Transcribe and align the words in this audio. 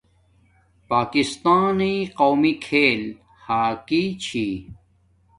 پاکستانݵ 0.89 1.93
قومی 2.17 2.53
کھیل 2.65 3.01
ھاکی 3.45 4.03
چھی 4.23 4.47